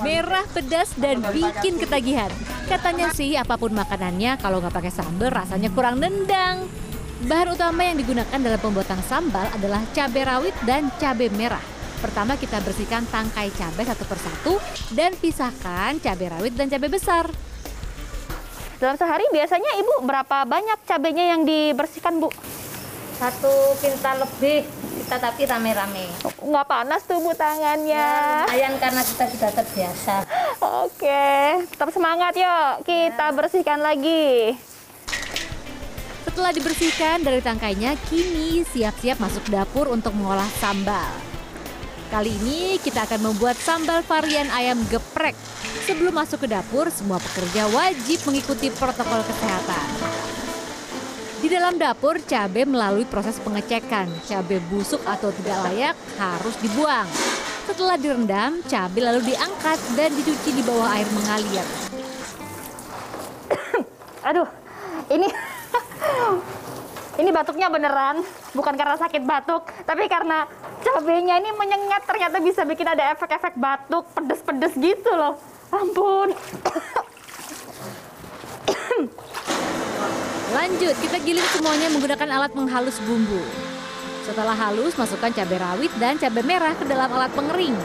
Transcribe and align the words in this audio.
Merah, 0.00 0.44
pedas, 0.52 0.96
dan 0.96 1.20
bikin 1.20 1.76
ketagihan. 1.76 2.32
Katanya 2.64 3.12
sih 3.12 3.36
apa 3.36 3.60
pun 3.60 3.76
makanannya 3.76 4.40
kalau 4.40 4.64
nggak 4.64 4.72
pakai 4.72 4.92
sambal 4.92 5.28
rasanya 5.28 5.68
kurang 5.72 6.00
nendang. 6.00 6.64
Bahan 7.24 7.56
utama 7.56 7.84
yang 7.84 7.96
digunakan 7.96 8.36
dalam 8.36 8.60
pembuatan 8.60 9.00
sambal 9.04 9.48
adalah 9.52 9.80
cabai 9.92 10.24
rawit 10.24 10.56
dan 10.68 10.92
cabai 11.00 11.32
merah. 11.32 11.62
Pertama 12.04 12.36
kita 12.36 12.60
bersihkan 12.60 13.08
tangkai 13.08 13.48
cabai 13.56 13.84
satu 13.88 14.04
persatu 14.04 14.60
dan 14.92 15.16
pisahkan 15.16 15.96
cabai 16.04 16.28
rawit 16.28 16.52
dan 16.52 16.68
cabai 16.68 16.92
besar. 16.92 17.24
Dalam 18.76 19.00
sehari 19.00 19.24
biasanya 19.32 19.80
ibu 19.80 20.04
berapa 20.04 20.44
banyak 20.44 20.84
cabainya 20.84 21.32
yang 21.32 21.48
dibersihkan 21.48 22.20
bu? 22.20 22.28
Satu 23.16 23.78
kintal 23.80 24.20
lebih 24.26 24.68
kita 25.04 25.20
tapi 25.20 25.44
rame-rame. 25.44 26.08
Nggak 26.40 26.64
panas 26.64 27.04
tuh 27.04 27.20
bu 27.20 27.36
tangannya. 27.36 28.08
Lumayan 28.48 28.74
karena 28.80 29.04
kita 29.04 29.24
sudah 29.28 29.50
terbiasa. 29.52 30.14
Oke, 30.88 31.60
tetap 31.68 31.92
semangat 31.92 32.32
yuk. 32.32 32.88
Kita 32.88 33.28
bersihkan 33.36 33.84
lagi. 33.84 34.56
Setelah 36.24 36.50
dibersihkan 36.56 37.20
dari 37.20 37.44
tangkainya, 37.44 38.00
kini 38.08 38.64
siap-siap 38.64 39.20
masuk 39.20 39.44
dapur 39.52 39.92
untuk 39.92 40.16
mengolah 40.16 40.48
sambal. 40.56 41.12
Kali 42.08 42.32
ini 42.40 42.80
kita 42.80 43.04
akan 43.04 43.28
membuat 43.28 43.60
sambal 43.60 44.00
varian 44.08 44.48
ayam 44.56 44.80
geprek. 44.88 45.36
Sebelum 45.84 46.16
masuk 46.16 46.42
ke 46.42 46.48
dapur, 46.48 46.88
semua 46.88 47.20
pekerja 47.20 47.68
wajib 47.68 48.24
mengikuti 48.24 48.72
protokol 48.72 49.20
kesehatan. 49.20 49.83
Di 51.44 51.52
dalam 51.52 51.76
dapur, 51.76 52.16
cabai 52.24 52.64
melalui 52.64 53.04
proses 53.04 53.36
pengecekan. 53.36 54.08
Cabai 54.24 54.64
busuk 54.72 55.04
atau 55.04 55.28
tidak 55.28 55.60
layak 55.68 55.92
harus 56.16 56.56
dibuang. 56.64 57.04
Setelah 57.68 58.00
direndam, 58.00 58.64
cabai 58.64 59.04
lalu 59.04 59.28
diangkat 59.28 59.76
dan 59.92 60.08
dicuci 60.16 60.56
di 60.56 60.64
bawah 60.64 60.88
air 60.96 61.04
mengalir. 61.12 61.66
Aduh, 64.32 64.48
ini 65.12 65.28
ini 67.20 67.28
batuknya 67.28 67.68
beneran, 67.68 68.24
bukan 68.56 68.72
karena 68.72 68.96
sakit 68.96 69.20
batuk, 69.28 69.68
tapi 69.84 70.08
karena 70.08 70.48
cabenya 70.80 71.44
ini 71.44 71.52
menyengat 71.60 72.08
ternyata 72.08 72.40
bisa 72.40 72.64
bikin 72.64 72.88
ada 72.88 73.12
efek-efek 73.12 73.60
batuk, 73.60 74.08
pedes-pedes 74.16 74.80
gitu 74.80 75.12
loh. 75.12 75.36
Ampun. 75.68 76.32
Lanjut, 80.64 80.96
kita 80.96 81.20
giling 81.20 81.44
semuanya 81.52 81.92
menggunakan 81.92 82.28
alat 82.40 82.56
menghalus 82.56 82.96
bumbu. 83.04 83.36
Setelah 84.24 84.56
halus, 84.56 84.96
masukkan 84.96 85.28
cabai 85.28 85.60
rawit 85.60 85.92
dan 86.00 86.16
cabai 86.16 86.40
merah 86.40 86.72
ke 86.72 86.88
dalam 86.88 87.04
alat 87.12 87.28
pengering. 87.36 87.76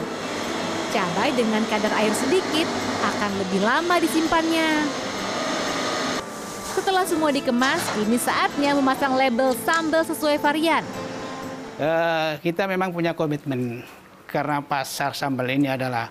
Cabai 0.88 1.28
dengan 1.36 1.60
kadar 1.68 1.92
air 2.00 2.08
sedikit 2.16 2.64
akan 3.04 3.30
lebih 3.36 3.60
lama 3.60 4.00
disimpannya. 4.00 4.88
Setelah 6.72 7.04
semua 7.04 7.28
dikemas, 7.28 7.84
kini 7.92 8.16
saatnya 8.16 8.72
memasang 8.72 9.12
label 9.12 9.52
sambal 9.60 10.00
sesuai 10.00 10.40
varian. 10.40 10.80
Eh, 11.76 12.40
kita 12.40 12.64
memang 12.64 12.96
punya 12.96 13.12
komitmen 13.12 13.84
karena 14.24 14.64
pasar 14.64 15.12
sambal 15.12 15.52
ini 15.52 15.68
adalah 15.68 16.08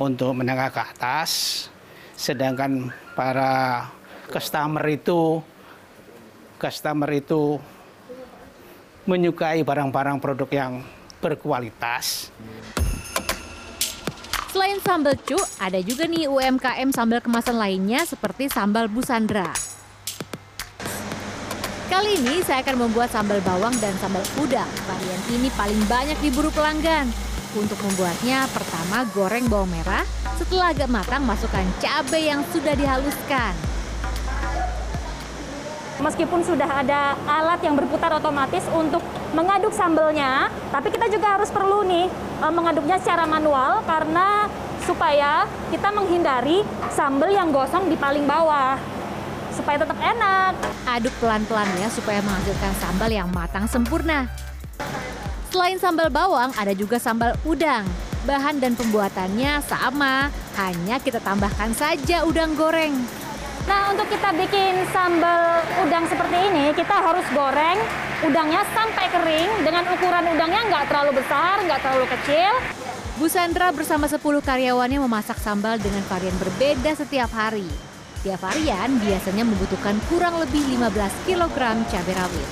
untuk 0.00 0.32
menengah 0.32 0.72
ke 0.72 0.80
atas, 0.80 1.68
sedangkan 2.16 2.96
para 3.12 3.84
customer 4.32 4.88
itu 4.88 5.44
customer 6.58 7.08
itu 7.14 7.62
menyukai 9.08 9.62
barang-barang 9.64 10.18
produk 10.20 10.50
yang 10.52 10.72
berkualitas. 11.22 12.28
Selain 14.52 14.76
sambal 14.82 15.14
cu, 15.22 15.38
ada 15.62 15.78
juga 15.78 16.04
nih 16.10 16.26
UMKM 16.26 16.90
sambal 16.90 17.22
kemasan 17.22 17.56
lainnya 17.56 18.02
seperti 18.04 18.50
sambal 18.50 18.90
busandra. 18.90 19.54
Kali 21.88 22.20
ini 22.20 22.44
saya 22.44 22.60
akan 22.60 22.84
membuat 22.84 23.08
sambal 23.08 23.40
bawang 23.40 23.72
dan 23.80 23.96
sambal 23.96 24.20
udang. 24.42 24.68
Varian 24.84 25.22
ini 25.32 25.48
paling 25.56 25.80
banyak 25.88 26.18
diburu 26.20 26.52
pelanggan. 26.52 27.08
Untuk 27.56 27.80
membuatnya, 27.80 28.44
pertama 28.52 29.08
goreng 29.16 29.48
bawang 29.48 29.72
merah. 29.72 30.04
Setelah 30.36 30.76
agak 30.76 30.92
matang, 30.92 31.24
masukkan 31.24 31.64
cabai 31.80 32.28
yang 32.28 32.44
sudah 32.52 32.76
dihaluskan. 32.76 33.77
Meskipun 35.98 36.46
sudah 36.46 36.70
ada 36.86 37.18
alat 37.26 37.58
yang 37.66 37.74
berputar 37.74 38.14
otomatis 38.14 38.62
untuk 38.70 39.02
mengaduk 39.34 39.74
sambelnya, 39.74 40.46
tapi 40.70 40.94
kita 40.94 41.10
juga 41.10 41.34
harus 41.34 41.50
perlu 41.50 41.82
nih 41.82 42.06
eh, 42.42 42.52
mengaduknya 42.54 43.02
secara 43.02 43.26
manual 43.26 43.82
karena 43.82 44.46
supaya 44.86 45.44
kita 45.74 45.90
menghindari 45.90 46.62
sambel 46.94 47.34
yang 47.34 47.50
gosong 47.50 47.90
di 47.90 47.98
paling 47.98 48.24
bawah. 48.24 48.78
Supaya 49.50 49.82
tetap 49.82 49.98
enak. 49.98 50.54
Aduk 50.86 51.10
pelan-pelan 51.18 51.66
ya 51.82 51.90
supaya 51.90 52.22
menghasilkan 52.22 52.72
sambal 52.78 53.10
yang 53.10 53.26
matang 53.34 53.66
sempurna. 53.66 54.30
Selain 55.50 55.80
sambal 55.80 56.12
bawang, 56.12 56.54
ada 56.54 56.70
juga 56.76 57.02
sambal 57.02 57.34
udang. 57.42 57.82
Bahan 58.22 58.60
dan 58.60 58.76
pembuatannya 58.76 59.64
sama, 59.64 60.28
hanya 60.60 61.00
kita 61.00 61.18
tambahkan 61.24 61.72
saja 61.72 62.22
udang 62.22 62.52
goreng. 62.52 62.92
Nah, 63.64 63.92
untuk 63.92 64.06
kita 64.12 64.28
bikin 64.36 64.84
sambal 64.92 65.47
udang 65.86 66.04
seperti 66.10 66.36
ini, 66.50 66.74
kita 66.74 66.90
harus 66.90 67.26
goreng 67.30 67.78
udangnya 68.26 68.66
sampai 68.74 69.06
kering 69.14 69.50
dengan 69.62 69.86
ukuran 69.94 70.26
udangnya 70.34 70.62
nggak 70.66 70.84
terlalu 70.90 71.22
besar, 71.22 71.62
nggak 71.62 71.80
terlalu 71.82 72.06
kecil. 72.18 72.52
Bu 73.18 73.26
Sandra 73.26 73.74
bersama 73.74 74.06
10 74.06 74.22
karyawannya 74.22 74.98
memasak 75.02 75.38
sambal 75.42 75.78
dengan 75.78 76.02
varian 76.06 76.34
berbeda 76.38 76.94
setiap 76.94 77.30
hari. 77.34 77.66
Tiap 78.22 78.42
varian 78.42 78.98
biasanya 78.98 79.46
membutuhkan 79.46 79.94
kurang 80.10 80.38
lebih 80.42 80.62
15 80.78 81.26
kg 81.26 81.58
cabai 81.86 82.14
rawit. 82.14 82.48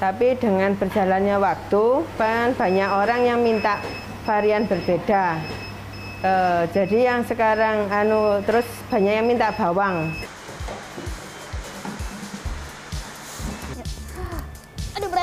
Tapi 0.00 0.28
dengan 0.36 0.74
berjalannya 0.74 1.36
waktu, 1.38 1.84
kan 2.18 2.52
banyak 2.58 2.90
orang 2.90 3.20
yang 3.22 3.38
minta 3.40 3.78
varian 4.24 4.66
berbeda. 4.66 5.38
Eh, 6.22 6.62
jadi 6.70 6.98
yang 7.12 7.20
sekarang 7.26 7.90
anu 7.90 8.38
terus 8.46 8.66
banyak 8.88 9.20
yang 9.20 9.26
minta 9.26 9.50
bawang. 9.50 10.14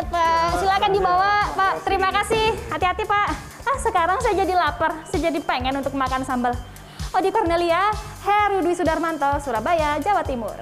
Pak, 0.08 0.64
silakan 0.64 0.96
dibawa 0.96 1.52
Pak. 1.52 1.84
Terima 1.84 2.08
kasih, 2.08 2.56
hati-hati 2.72 3.04
Pak. 3.04 3.28
Ah 3.68 3.78
sekarang 3.84 4.16
saya 4.24 4.32
jadi 4.40 4.56
lapar, 4.56 4.96
saya 5.04 5.28
jadi 5.28 5.44
pengen 5.44 5.76
untuk 5.76 5.92
makan 5.92 6.24
sambal. 6.24 6.56
Odi 7.12 7.36
Cornelia, 7.36 7.92
Heru 8.24 8.64
Dwi 8.64 8.80
Sudarmanto, 8.80 9.28
Surabaya, 9.44 10.00
Jawa 10.00 10.24
Timur. 10.24 10.56